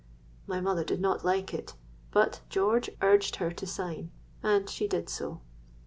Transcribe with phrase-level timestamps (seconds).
[0.47, 1.75] '—My mother did not like it;
[2.09, 4.09] but George urged her to sign,
[4.41, 5.41] and she did so.